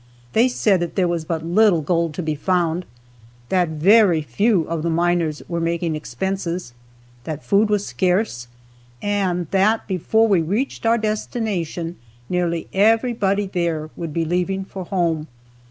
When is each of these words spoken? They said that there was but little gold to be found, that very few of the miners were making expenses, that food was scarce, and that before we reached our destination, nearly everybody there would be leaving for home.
They 0.33 0.47
said 0.47 0.79
that 0.79 0.95
there 0.95 1.07
was 1.07 1.25
but 1.25 1.45
little 1.45 1.81
gold 1.83 2.15
to 2.15 2.23
be 2.23 2.33
found, 2.33 2.87
that 3.49 3.69
very 3.69 4.23
few 4.23 4.61
of 4.63 4.81
the 4.81 4.89
miners 4.89 5.43
were 5.47 5.59
making 5.59 5.95
expenses, 5.95 6.73
that 7.25 7.43
food 7.45 7.69
was 7.69 7.85
scarce, 7.85 8.47
and 8.99 9.45
that 9.51 9.85
before 9.87 10.27
we 10.27 10.41
reached 10.41 10.87
our 10.87 10.97
destination, 10.97 11.97
nearly 12.29 12.67
everybody 12.73 13.45
there 13.45 13.91
would 13.95 14.11
be 14.11 14.25
leaving 14.25 14.65
for 14.65 14.85
home. 14.85 15.27